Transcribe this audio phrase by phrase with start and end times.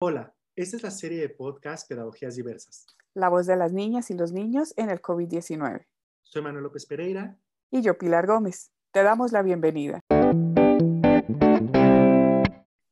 [0.00, 2.86] Hola, esta es la serie de podcast Pedagogías Diversas.
[3.14, 5.86] La voz de las niñas y los niños en el COVID-19.
[6.22, 7.36] Soy Manuel López Pereira.
[7.72, 8.70] Y yo, Pilar Gómez.
[8.92, 9.98] Te damos la bienvenida.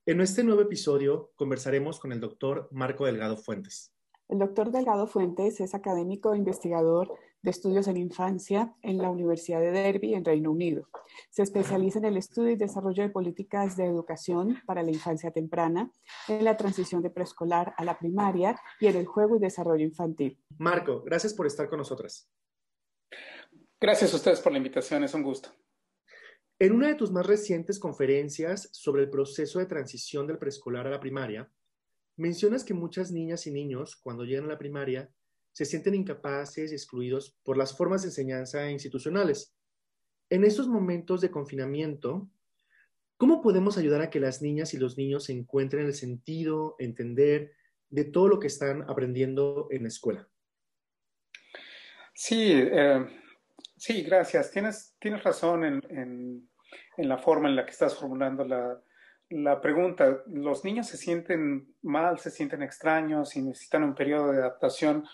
[0.04, 3.92] En este nuevo episodio conversaremos con el doctor Marco Delgado Fuentes.
[4.28, 7.16] El doctor Delgado Fuentes es académico e investigador
[7.46, 10.88] de estudios en infancia en la Universidad de Derby, en Reino Unido.
[11.30, 15.92] Se especializa en el estudio y desarrollo de políticas de educación para la infancia temprana,
[16.26, 20.36] en la transición de preescolar a la primaria y en el juego y desarrollo infantil.
[20.58, 22.28] Marco, gracias por estar con nosotras.
[23.80, 25.50] Gracias a ustedes por la invitación, es un gusto.
[26.58, 30.90] En una de tus más recientes conferencias sobre el proceso de transición del preescolar a
[30.90, 31.48] la primaria,
[32.16, 35.12] mencionas que muchas niñas y niños, cuando llegan a la primaria,
[35.56, 39.56] se sienten incapaces y excluidos por las formas de enseñanza institucionales.
[40.28, 42.28] En estos momentos de confinamiento,
[43.16, 47.54] ¿cómo podemos ayudar a que las niñas y los niños se encuentren el sentido, entender
[47.88, 50.28] de todo lo que están aprendiendo en la escuela?
[52.12, 53.06] Sí, eh,
[53.78, 54.50] sí, gracias.
[54.50, 56.50] Tienes, tienes razón en,
[56.98, 58.78] la forma en la que estás formulando la,
[59.30, 60.22] la pregunta.
[60.26, 65.06] Los niños se sienten mal, se sienten extraños y necesitan un periodo de adaptación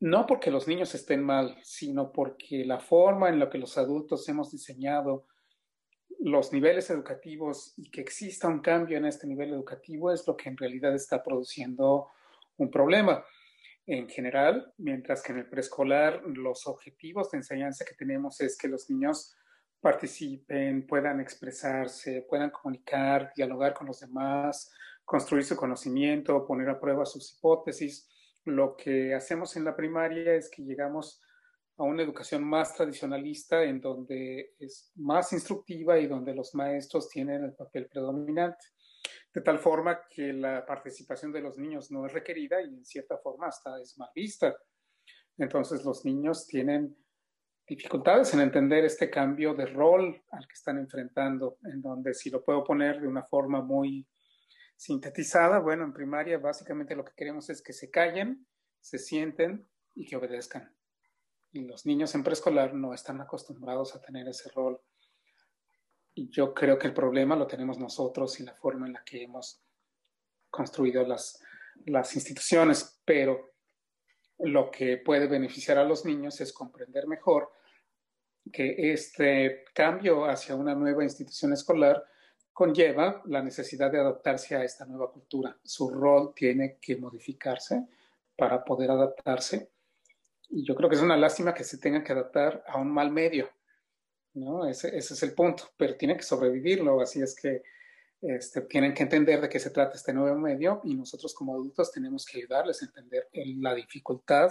[0.00, 4.28] no porque los niños estén mal, sino porque la forma en la que los adultos
[4.28, 5.26] hemos diseñado
[6.20, 10.48] los niveles educativos y que exista un cambio en este nivel educativo es lo que
[10.48, 12.08] en realidad está produciendo
[12.56, 13.24] un problema.
[13.86, 18.68] En general, mientras que en el preescolar los objetivos de enseñanza que tenemos es que
[18.68, 19.36] los niños
[19.80, 24.72] participen, puedan expresarse, puedan comunicar, dialogar con los demás,
[25.04, 28.08] construir su conocimiento, poner a prueba sus hipótesis
[28.46, 31.20] lo que hacemos en la primaria es que llegamos
[31.76, 37.44] a una educación más tradicionalista en donde es más instructiva y donde los maestros tienen
[37.44, 38.64] el papel predominante,
[39.34, 43.18] de tal forma que la participación de los niños no es requerida y en cierta
[43.18, 44.56] forma hasta es mal vista.
[45.36, 46.96] Entonces los niños tienen
[47.68, 52.42] dificultades en entender este cambio de rol al que están enfrentando, en donde si lo
[52.42, 54.06] puedo poner de una forma muy
[54.76, 58.46] Sintetizada, bueno, en primaria básicamente lo que queremos es que se callen,
[58.80, 60.74] se sienten y que obedezcan.
[61.52, 64.80] Y los niños en preescolar no están acostumbrados a tener ese rol.
[66.14, 69.22] Y yo creo que el problema lo tenemos nosotros y la forma en la que
[69.22, 69.62] hemos
[70.50, 71.42] construido las,
[71.86, 73.54] las instituciones, pero
[74.38, 77.50] lo que puede beneficiar a los niños es comprender mejor
[78.52, 82.04] que este cambio hacia una nueva institución escolar
[82.56, 85.54] conlleva la necesidad de adaptarse a esta nueva cultura.
[85.62, 87.86] Su rol tiene que modificarse
[88.34, 89.68] para poder adaptarse.
[90.48, 93.10] Y yo creo que es una lástima que se tenga que adaptar a un mal
[93.10, 93.50] medio.
[94.32, 94.66] ¿no?
[94.66, 96.98] Ese, es el punto, pero tiene que sobrevivirlo.
[97.02, 97.62] Así es que
[98.22, 101.92] este, tienen que entender de qué se trata este nuevo medio y nosotros como adultos
[101.92, 104.50] tenemos que ayudarles a entender la dificultad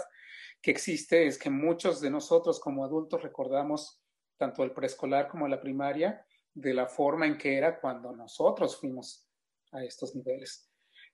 [0.62, 1.26] que existe.
[1.26, 4.00] Es que muchos de nosotros como adultos recordamos
[4.38, 6.24] tanto el preescolar como la primaria
[6.56, 9.28] de la forma en que era cuando nosotros fuimos
[9.72, 10.72] a estos niveles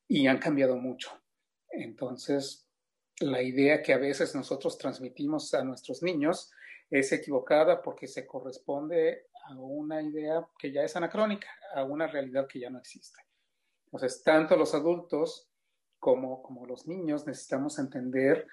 [0.07, 1.11] y han cambiado mucho.
[1.69, 2.69] Entonces,
[3.19, 6.51] la idea que a veces nosotros transmitimos a nuestros niños
[6.89, 12.47] es equivocada porque se corresponde a una idea que ya es anacrónica, a una realidad
[12.47, 13.21] que ya no existe.
[13.85, 15.49] Entonces, tanto los adultos
[15.99, 18.47] como, como los niños necesitamos entender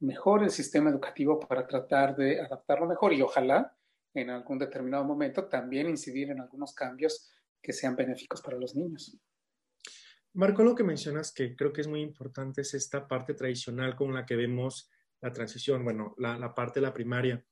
[0.00, 3.74] mejor el sistema educativo para tratar de adaptarlo mejor y ojalá
[4.16, 7.30] en algún determinado momento, también incidir en algunos cambios
[7.62, 9.18] que sean benéficos para los niños.
[10.32, 14.12] Marco, lo que mencionas que creo que es muy importante es esta parte tradicional con
[14.12, 14.90] la que vemos
[15.22, 17.42] la transición, bueno, la, parte de la primaria.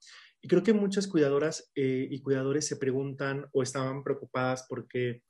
[0.41, 5.23] Y creo que muchas cuidadoras eh, y cuidadores se preguntan o estaban preocupadas porque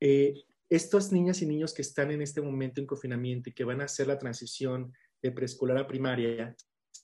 [0.00, 0.34] eh,
[0.68, 3.84] estas niñas y niños que están en este momento en confinamiento y que van a
[3.84, 4.92] hacer la transición
[5.22, 6.54] de preescolar a primaria,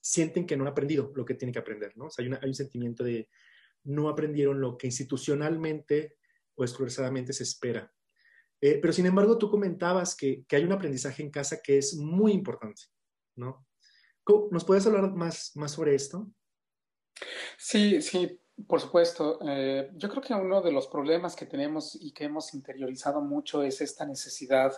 [0.05, 2.09] sienten que no han aprendido lo que tienen que aprender, ¿no?
[2.19, 3.31] Hay, un sentimiento de
[3.85, 6.19] no aprendieron lo que institucionalmente
[6.57, 7.91] o escrupuladamente se espera.
[8.61, 12.33] Eh, pero sin embargo, tú comentabas que, hay un aprendizaje en casa que es muy
[12.33, 12.83] importante,
[13.35, 13.67] ¿no?
[14.51, 16.31] ¿Nos puedes hablar más, más sobre esto?
[17.57, 19.39] Sí, sí, por supuesto.
[19.49, 23.63] Eh, yo creo que uno de los problemas que tenemos y que hemos interiorizado mucho
[23.63, 24.75] es esta necesidad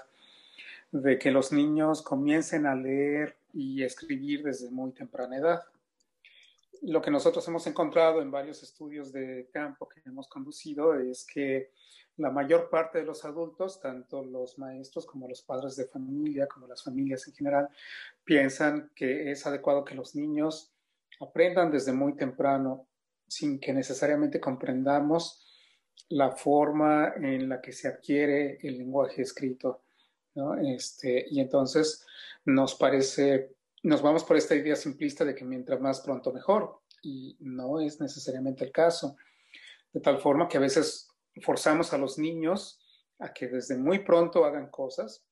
[0.93, 5.62] de que los niños comiencen a leer y escribir desde muy temprana edad.
[6.82, 11.70] Lo que nosotros hemos encontrado en varios estudios de campo que hemos conducido es que
[12.19, 16.66] la mayor parte de los adultos, tanto los maestros como los padres de familia, como
[16.66, 17.69] las familias en general,
[18.25, 20.72] piensan que es adecuado que los niños
[21.20, 22.87] aprendan desde muy temprano
[23.26, 25.43] sin que necesariamente comprendamos
[26.08, 29.82] la forma en la que se adquiere el lenguaje escrito
[30.62, 32.05] Este, y entonces
[32.44, 37.37] nos parece, nos vamos por esta idea simplista de que mientras más pronto mejor, y
[37.41, 39.17] no es necesariamente el caso.
[39.93, 41.09] De tal forma que a veces
[41.43, 42.81] forzamos a los niños
[43.19, 45.25] a que desde muy pronto hagan cosas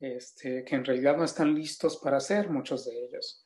[0.00, 3.44] este, que en realidad no están listos para hacer muchos de ellos.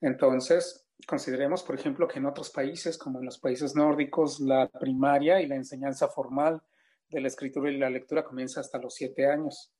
[0.00, 5.40] Entonces, consideremos, por ejemplo, que en otros países, como en los países nórdicos, la primaria
[5.40, 6.62] y la enseñanza formal
[7.12, 9.72] de la escritura y la lectura comienza hasta los siete años.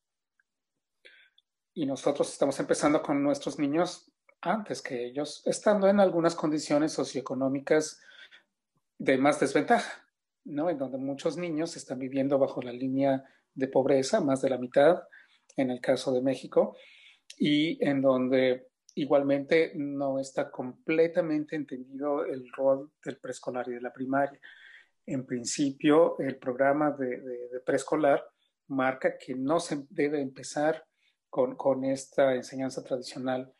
[1.74, 4.12] Y nosotros estamos empezando con nuestros niños
[4.42, 8.00] antes que ellos, estando en algunas condiciones socioeconómicas
[8.98, 10.06] de más desventaja,
[10.44, 10.68] ¿no?
[10.68, 13.24] En donde muchos niños están viviendo bajo la línea
[13.54, 15.02] de pobreza, más de la mitad,
[15.56, 16.76] en el caso de México,
[17.38, 23.92] y en donde igualmente no está completamente entendido el rol del preescolar y de la
[23.92, 24.38] primaria.
[25.06, 28.24] En principio, el programa de, preescolar
[28.68, 30.84] marca que no se debe empezar
[31.28, 33.52] con, esta enseñanza tradicional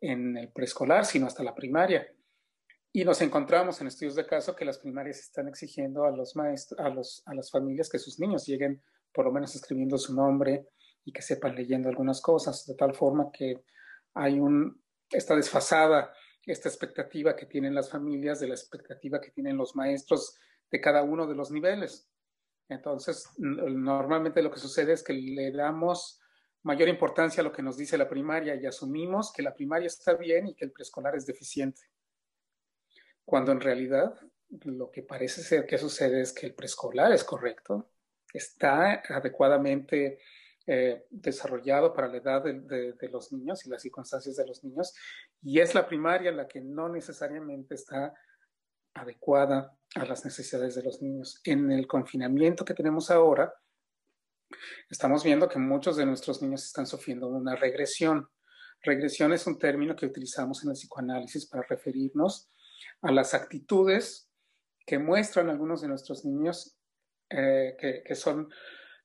[0.00, 2.06] en el preescolar, sino hasta la primaria.
[2.92, 6.80] Y nos encontramos en estudios de caso que las primarias están exigiendo a los maestros,
[6.80, 8.82] a, los, a las familias que sus niños lleguen
[9.12, 10.68] por lo menos escribiendo su nombre
[11.04, 13.64] y que sepan leyendo algunas cosas, de tal forma que
[14.14, 16.12] hay un, esta desfasada,
[16.46, 20.38] esta expectativa que tienen las familias de la expectativa que tienen los maestros
[20.70, 22.08] de cada uno de los niveles.
[22.68, 26.20] Entonces, normalmente lo que sucede es que le damos
[26.62, 30.14] mayor importancia a lo que nos dice la primaria y asumimos que la primaria está
[30.14, 31.82] bien y que el preescolar es deficiente.
[33.24, 34.14] Cuando en realidad
[34.64, 37.90] lo que parece ser que sucede es que el preescolar es correcto,
[38.32, 40.20] está adecuadamente
[40.66, 44.94] eh, desarrollado para la edad de, de, los niños y las circunstancias de los niños,
[45.42, 48.14] y es la primaria la que no necesariamente está
[48.94, 51.40] adecuada a las necesidades de los niños.
[51.44, 53.52] En el confinamiento que tenemos ahora,
[54.88, 58.28] estamos viendo que muchos de nuestros niños están sufriendo una regresión.
[58.82, 62.50] Regresión es un término que utilizamos en el psicoanálisis para referirnos
[63.02, 64.30] a las actitudes
[64.86, 66.76] que muestran algunos de nuestros niños
[67.28, 68.50] eh, que, que, son,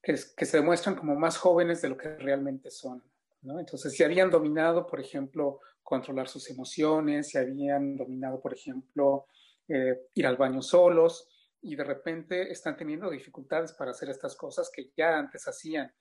[0.01, 3.03] que, que, se demuestran como más jóvenes de lo que realmente son.
[3.43, 9.27] Entonces, si habían dominado, por ejemplo, controlar sus emociones, si habían dominado, por ejemplo,
[9.67, 11.27] eh, ir al baño solos
[11.61, 15.91] y de repente están teniendo dificultades para hacer estas cosas que ya antes hacían.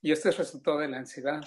[0.00, 1.40] Y este es resultado de la ansiedad,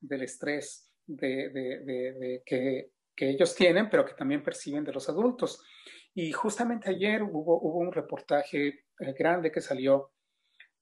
[0.00, 5.62] del estrés, de, que, que, ellos tienen, pero que también perciben de los adultos.
[6.12, 8.66] Y justamente ayer hubo, hubo un reportaje
[8.98, 10.10] eh, grande que salió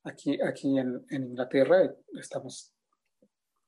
[0.05, 1.83] aquí, aquí en, en Inglaterra.
[2.19, 2.75] Estamos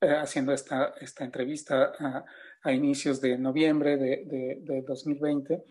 [0.00, 2.24] eh, haciendo esta, esta entrevista a,
[2.62, 5.62] a, inicios de noviembre de, de, de 2020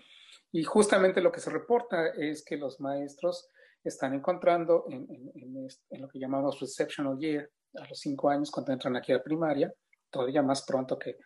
[0.52, 3.50] y justamente lo que se reporta es que los maestros
[3.84, 8.74] están encontrando en, en, en, lo que llamamos receptional year, a los cinco años cuando
[8.74, 9.74] entran aquí a primaria,
[10.10, 11.18] todavía más pronto que,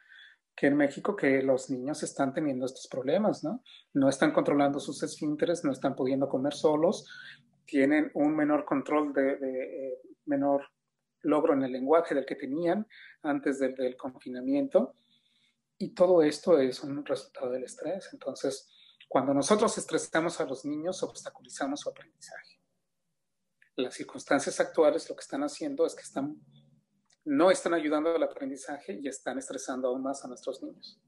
[0.56, 3.64] que en México, que los niños están teniendo estos problemas, ¿no?
[3.94, 7.08] No están controlando sus esfínteres, no están pudiendo comer solos,
[7.66, 10.68] tienen un menor control de, de eh, menor
[11.22, 12.86] logro en el lenguaje del que tenían
[13.24, 14.96] antes del, del confinamiento.
[15.78, 18.10] Y todo esto es un resultado del estrés.
[18.14, 18.70] Entonces,
[19.13, 22.60] cuando nosotros estresamos a los niños, obstaculizamos su aprendizaje.
[23.75, 26.36] Las circunstancias actuales lo que están haciendo es que están,
[27.24, 31.00] no están ayudando al aprendizaje y están estresando aún más a nuestros niños.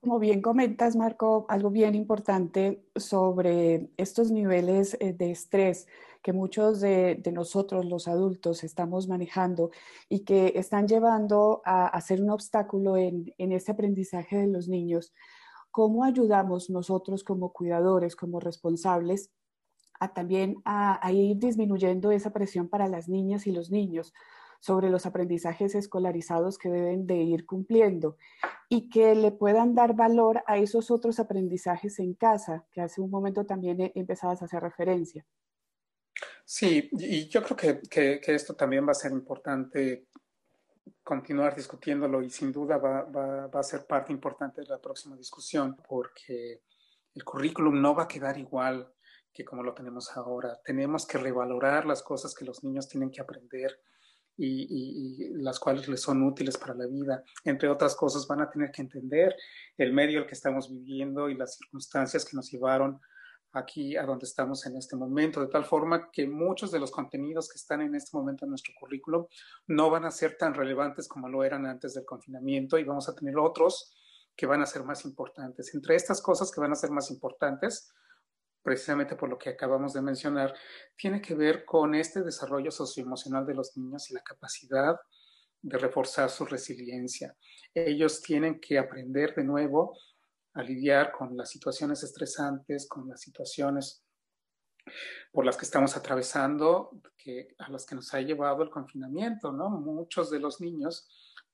[0.00, 5.86] Como bien comentas, Marco, algo bien importante sobre estos niveles eh, de estrés
[6.20, 9.70] que muchos de, de, nosotros, los adultos, estamos manejando
[10.08, 14.66] y que están llevando a, a ser un obstáculo en, en este aprendizaje de los
[14.66, 15.12] niños.
[15.76, 19.30] ¿Cómo ayudamos nosotros como cuidadores, como responsables,
[20.00, 24.14] a también a, ir disminuyendo esa presión para las niñas y los niños?
[24.58, 28.16] sobre los aprendizajes escolarizados que deben de ir cumpliendo
[28.70, 33.10] y que le puedan dar valor a esos otros aprendizajes en casa, que hace un
[33.10, 35.26] momento también empezabas a hacer referencia.
[36.46, 40.06] Sí, y yo creo que, que esto también va a ser importante
[41.02, 45.16] continuar discutiéndolo y sin duda va, va, va, a ser parte importante de la próxima
[45.16, 46.62] discusión porque
[47.14, 48.92] el currículum no va a quedar igual
[49.32, 50.58] que como lo tenemos ahora.
[50.64, 53.80] Tenemos que revalorar las cosas que los niños tienen que aprender
[54.36, 57.22] y, y, las cuales les son útiles para la vida.
[57.44, 59.34] Entre otras cosas, van a tener que entender
[59.76, 63.00] el medio en el que estamos viviendo y las circunstancias que nos llevaron
[63.52, 67.48] aquí a donde estamos en este momento, de tal forma que muchos de los contenidos
[67.48, 69.26] que están en este momento en nuestro currículum
[69.66, 73.14] no van a ser tan relevantes como lo eran antes del confinamiento y vamos a
[73.14, 73.92] tener otros
[74.36, 75.74] que van a ser más importantes.
[75.74, 77.90] Entre estas cosas que van a ser más importantes,
[78.62, 80.54] precisamente por lo que acabamos de mencionar,
[80.96, 84.96] tiene que ver con este desarrollo socioemocional de los niños y la capacidad
[85.62, 87.36] de reforzar su resiliencia.
[87.74, 89.96] Ellos tienen que aprender de nuevo
[90.56, 94.02] a lidiar con las situaciones estresantes, con las situaciones
[95.32, 96.90] por las que estamos atravesando,
[97.58, 99.68] a las que nos ha llevado el confinamiento, ¿no?
[99.68, 101.08] Muchos de los niños,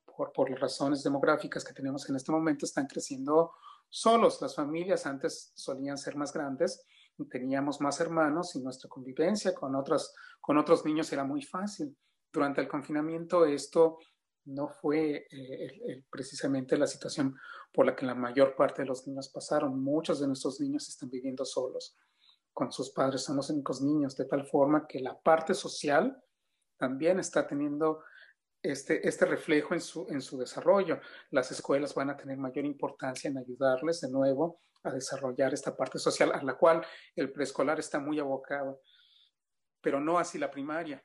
[0.04, 3.52] por, por las razones demográficas que tenemos en este momento, están creciendo
[3.88, 4.40] solos.
[4.40, 6.86] Las familias antes solían ser más grandes,
[7.30, 11.96] teníamos más hermanos y nuestra convivencia con, otras, con otros niños era muy fácil.
[12.32, 13.98] Durante el confinamiento esto
[14.44, 17.36] no fue eh, precisamente la situación
[17.72, 19.82] por la que la mayor parte de los niños pasaron.
[19.82, 21.96] Muchos de nuestros niños están viviendo solos
[22.52, 26.22] con sus padres, son los únicos niños, de tal forma que la parte social
[26.76, 28.02] también está teniendo
[28.62, 31.00] este, este reflejo en su, en su desarrollo.
[31.30, 35.98] Las escuelas van a tener mayor importancia en ayudarles de nuevo a desarrollar esta parte
[35.98, 36.84] social a la cual
[37.16, 38.80] el preescolar está muy abocado,
[39.80, 41.04] pero no así la primaria.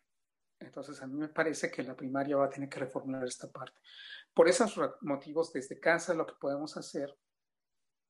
[0.60, 3.80] Entonces, a mí me parece que la primaria va a tener que reformular esta parte.
[4.34, 7.16] Por esos motivos, desde casa lo que podemos hacer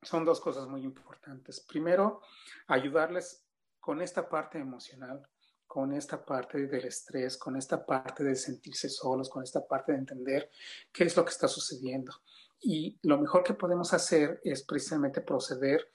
[0.02, 1.60] son dos cosas muy importantes.
[1.62, 2.22] Primero,
[2.68, 3.46] ayudarles
[3.80, 5.28] con esta parte emocional,
[5.66, 10.00] con esta parte del estrés, con esta parte de sentirse solos, con esta parte de
[10.00, 10.50] entender
[10.92, 12.14] qué es lo que está sucediendo.
[12.60, 15.90] Y lo mejor que podemos hacer es precisamente proceder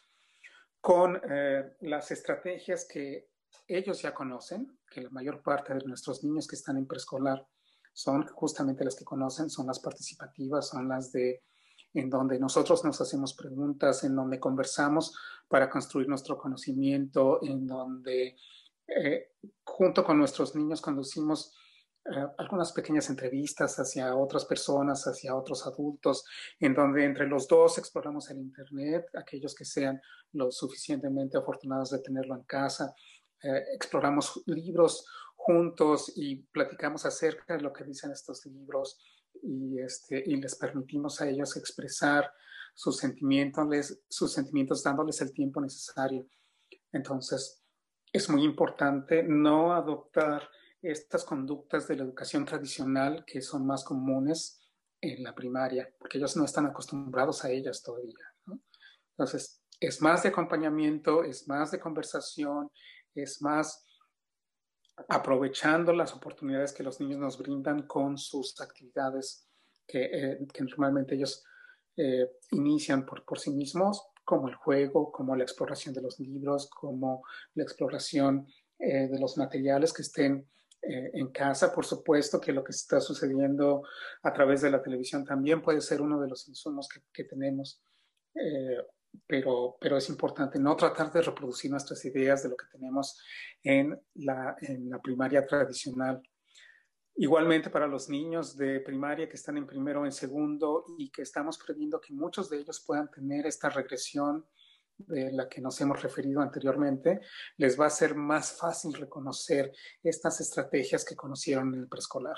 [0.80, 3.31] con eh, las estrategias que
[3.66, 7.46] ellos ya conocen, que la mayor parte de nuestros niños que están en preescolar
[7.92, 11.42] son justamente las que conocen, son las participativas, son las de
[11.94, 15.14] en donde nosotros nos hacemos preguntas, en donde conversamos
[15.46, 18.36] para construir nuestro conocimiento, en donde
[18.86, 21.54] eh, junto con nuestros niños conducimos
[22.04, 26.24] eh, algunas pequeñas entrevistas hacia otras personas, hacia otros adultos,
[26.58, 30.00] en donde entre los dos exploramos el Internet, aquellos que sean
[30.32, 32.94] lo suficientemente afortunados de tenerlo en casa,
[33.42, 38.98] eh, exploramos libros juntos y platicamos acerca de lo que dicen estos libros,
[39.42, 42.32] y, este, y les permitimos a ellos expresar
[42.74, 46.26] sus sentimientos, sus sentimientos dándoles el tiempo necesario.
[46.92, 47.62] Entonces,
[48.12, 50.48] es muy importante no adoptar
[50.82, 54.60] estas conductas de la educación tradicional que son más comunes
[55.00, 58.34] en la primaria, porque ellos no están acostumbrados a ellas todavía.
[59.10, 62.70] Entonces, es más de acompañamiento, es más de conversación,
[63.14, 63.84] es más
[65.08, 69.48] aprovechando las oportunidades que los niños nos brindan con sus actividades
[69.86, 71.44] que, eh, normalmente ellos
[71.96, 76.70] eh, inician por, por sí mismos, como el juego, como la exploración de los libros,
[76.70, 78.46] como la exploración
[78.78, 80.48] eh, de los materiales que estén
[80.84, 81.72] en casa.
[81.72, 83.84] Por supuesto que lo que está sucediendo
[84.24, 87.80] a través de la televisión también puede ser uno de los insumos que, que tenemos
[89.26, 93.20] pero, pero es importante no tratar de reproducir nuestras ideas de lo que tenemos
[93.62, 96.22] en la, en la primaria tradicional.
[97.16, 101.22] Igualmente para los niños de primaria que están en primero o en segundo y que
[101.22, 104.46] estamos previendo que muchos de ellos puedan tener esta regresión
[104.96, 107.20] de la que nos hemos referido anteriormente,
[107.56, 112.36] les va a ser más fácil reconocer estas estrategias que conocieron en el preescolar.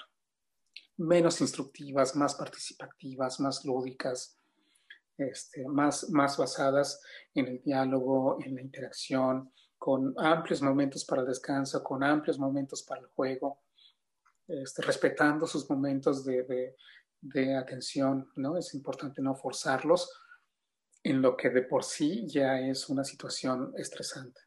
[0.97, 4.39] Menos instructivas, más participativas, más lúdicas,
[5.17, 7.01] este, más, más basadas
[7.35, 12.83] en el diálogo, en la interacción, con amplios momentos para el descanso, con amplios momentos
[12.83, 13.61] para el juego,
[14.49, 16.75] este, respetando sus momentos de,
[17.21, 18.57] de, atención, ¿no?
[18.57, 20.11] Es importante no forzarlos
[21.03, 24.41] en lo que de por sí ya es una situación estresante.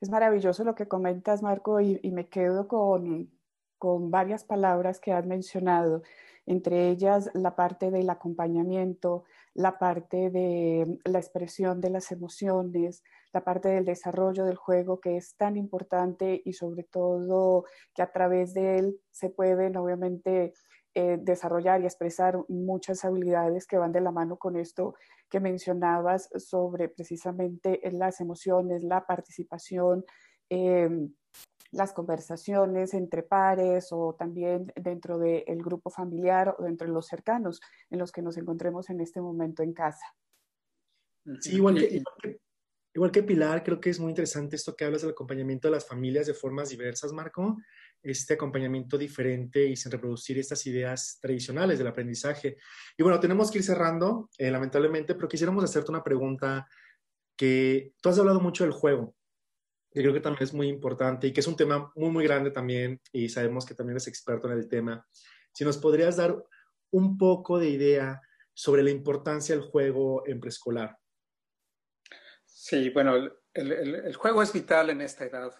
[0.00, 3.30] Es maravilloso lo que comentas, Marco, y, y me quedo con,
[3.78, 6.02] con varias palabras que has mencionado
[6.46, 13.44] entre ellas la parte del acompañamiento, la parte de la expresión de las emociones, la
[13.44, 18.54] parte del desarrollo del juego que es tan importante y sobre todo que a través
[18.54, 20.52] de él se pueden obviamente
[20.94, 24.94] eh, desarrollar y expresar muchas habilidades que van de la mano con esto
[25.30, 30.04] que mencionabas sobre precisamente las emociones, la participación.
[30.50, 30.90] Eh,
[31.72, 37.60] las conversaciones entre pares o también dentro del grupo familiar o dentro de los cercanos
[37.90, 40.04] en los que nos encontremos en este momento en casa.
[41.40, 42.02] Sí, igual que,
[42.94, 45.86] igual que, Pilar, creo que es muy interesante esto que hablas del acompañamiento de las
[45.86, 47.56] familias de formas diversas, Marco,
[48.02, 52.58] este acompañamiento diferente y sin reproducir estas ideas tradicionales del aprendizaje.
[52.98, 56.66] Y bueno, tenemos que ir cerrando, eh, lamentablemente, pero quisiéramos hacerte una pregunta
[57.36, 59.14] que tú has hablado mucho del juego,
[59.92, 62.50] que creo que también es muy importante y que es un tema muy, muy grande
[62.50, 65.06] también y sabemos que también es experto en el tema.
[65.52, 66.42] Si nos podrías dar
[66.90, 68.22] un poco de idea
[68.54, 70.98] sobre la importancia del juego en preescolar.
[72.44, 73.16] Sí, bueno,
[73.52, 75.52] el, juego es vital en esta edad.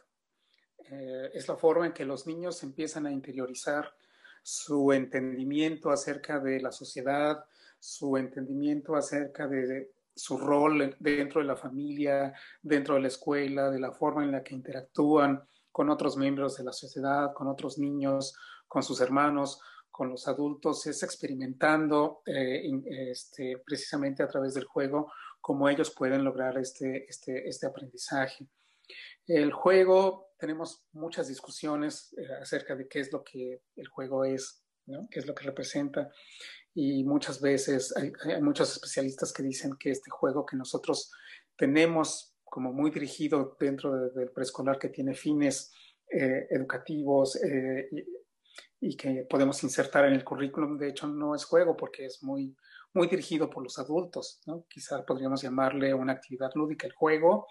[0.90, 3.94] Eh, es la forma en que los niños empiezan a interiorizar
[4.42, 7.44] su entendimiento acerca de la sociedad,
[7.78, 13.80] su entendimiento acerca de su rol dentro de la familia, dentro de la escuela, de
[13.80, 18.34] la forma en la que interactúan con otros miembros de la sociedad, con otros niños,
[18.68, 22.62] con sus hermanos, con los adultos, es experimentando eh,
[23.10, 28.46] este, precisamente a través del juego cómo ellos pueden lograr este, este, este aprendizaje.
[29.26, 34.61] El juego, tenemos muchas discusiones eh, acerca de qué es lo que el juego es,
[34.92, 35.08] ¿no?
[35.10, 36.10] qué es lo que representa.
[36.74, 41.10] Y muchas veces hay, muchos especialistas que dicen que este juego que nosotros
[41.56, 45.72] tenemos como muy dirigido dentro del preescolar que tiene fines
[46.10, 51.44] eh, educativos eh, y, y, que podemos insertar en el currículum, de hecho no es
[51.44, 52.54] juego porque es muy,
[52.94, 54.66] muy dirigido por los adultos, ¿no?
[54.68, 56.86] Quizá podríamos llamarle una actividad lúdica.
[56.86, 57.46] El juego,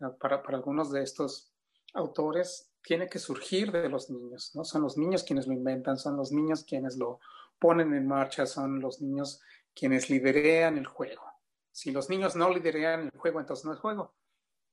[0.00, 1.52] ah, para, para algunos de estos
[1.94, 4.64] autores, tiene que surgir de los niños, ¿no?
[4.64, 7.20] Son los niños quienes lo inventan, son los niños quienes lo
[7.58, 9.40] ponen en marcha, son los niños
[9.74, 11.22] quienes liderean el juego.
[11.72, 14.14] Si los niños no liderean el juego, entonces no es juego.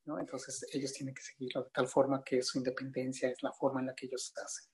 [0.06, 0.20] ¿no?
[0.20, 3.88] Entonces ellos tienen que seguirlo de tal forma que su independencia es la forma en
[3.88, 4.66] la que ellos hacen.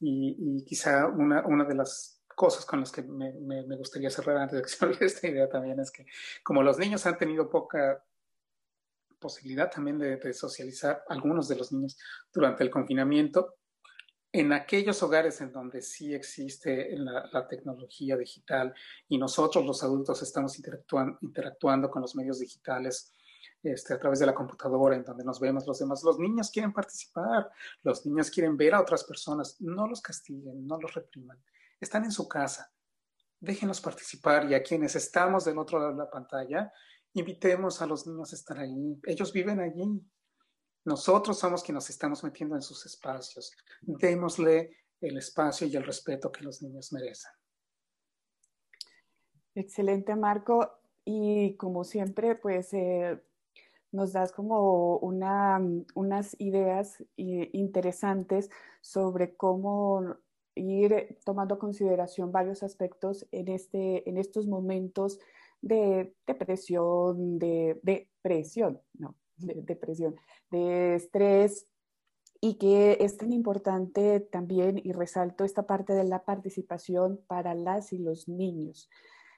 [0.00, 4.36] Y, y quizá una, una de las cosas con las que me, me, gustaría cerrar
[4.36, 6.04] antes de que se olvide esta idea también es que
[6.42, 8.04] como los niños han tenido poca
[9.24, 11.98] posibilidad también de, de, socializar, algunos de los niños
[12.32, 13.56] durante el confinamiento,
[14.30, 18.74] en aquellos hogares en donde sí existe la, la tecnología digital
[19.08, 23.12] y nosotros los adultos estamos interactuando, interactuando con los medios digitales
[23.62, 26.72] este, a través de la computadora en donde nos vemos los demás, los niños quieren
[26.72, 27.50] participar,
[27.82, 31.42] los niños quieren ver a otras personas, no los castiguen, no los repriman
[31.84, 32.70] están en su casa.
[33.40, 36.72] Déjenlos participar y a quienes estamos del otro lado de la pantalla,
[37.14, 39.00] invitemos a los niños a estar ahí.
[39.04, 40.00] Ellos viven allí.
[40.84, 43.52] Nosotros somos quienes nos estamos metiendo en sus espacios.
[43.80, 47.32] Démosle el espacio y el respeto que los niños merecen.
[49.54, 50.70] Excelente, Marco.
[51.04, 53.22] Y como siempre, pues eh,
[53.92, 55.60] nos das como una,
[55.94, 58.50] unas ideas eh, interesantes
[58.80, 60.16] sobre cómo
[60.56, 65.18] ir tomando consideración varios aspectos en, este, en estos momentos
[65.64, 70.14] de depresión, de, de presión, no, de depresión,
[70.50, 71.66] de estrés,
[72.40, 77.94] y que es tan importante también, y resalto esta parte de la participación para las
[77.94, 78.90] y los niños,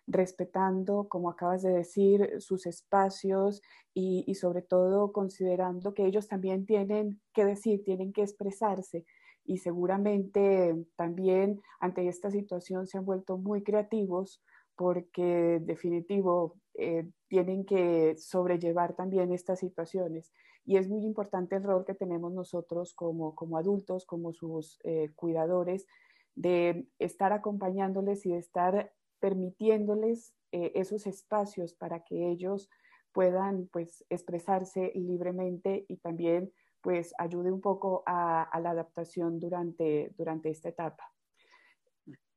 [0.08, 3.62] respetando, como acabas de decir, sus espacios
[3.94, 9.04] y, y sobre todo considerando que ellos también tienen que decir, tienen que expresarse
[9.44, 14.42] y seguramente también ante esta situación se han vuelto muy creativos
[14.76, 20.32] porque definitivo eh, tienen que sobrellevar también estas situaciones.
[20.64, 25.10] Y es muy importante el rol que tenemos nosotros como, como adultos, como sus eh,
[25.14, 25.86] cuidadores,
[26.34, 32.68] de estar acompañándoles y de estar permitiéndoles eh, esos espacios para que ellos
[33.12, 40.50] puedan pues expresarse libremente y también pues ayude un poco a, la adaptación durante, durante
[40.50, 41.15] esta etapa.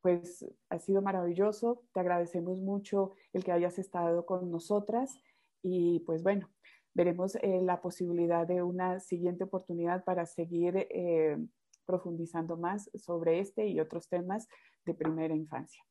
[0.01, 5.13] Pues ha sido maravilloso, te agradecemos mucho el que hayas estado con nosotras
[5.61, 6.49] y pues bueno,
[6.93, 11.37] veremos eh, la posibilidad de una siguiente oportunidad para seguir eh,
[11.85, 14.47] profundizando más sobre este y otros temas
[14.85, 15.83] de primera infancia.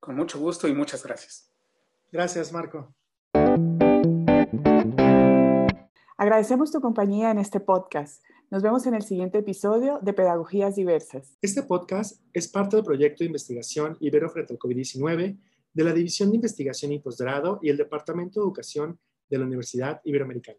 [0.00, 1.52] Con mucho gusto y muchas gracias.
[2.10, 2.94] Gracias, Marco.
[6.16, 8.22] Agradecemos tu compañía en este podcast.
[8.50, 11.38] Nos vemos en el siguiente episodio de Pedagogías Diversas.
[11.40, 15.38] Este podcast es parte del proyecto de investigación Ibero frente al COVID-19
[15.72, 20.00] de la División de Investigación y Posgrado y el Departamento de Educación de la Universidad
[20.02, 20.58] Iberoamericana.